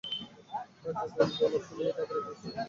[0.85, 2.47] রাজ্যের ব্যাঙ গলা ফুলিয়ে ডাকাডাকি করছে।